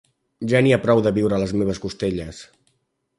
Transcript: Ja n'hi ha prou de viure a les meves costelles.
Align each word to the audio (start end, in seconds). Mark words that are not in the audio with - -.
Ja 0.53 0.61
n'hi 0.63 0.73
ha 0.77 0.79
prou 0.85 1.01
de 1.07 1.11
viure 1.17 1.37
a 1.37 1.41
les 1.43 1.53
meves 1.63 1.83
costelles. 1.87 2.41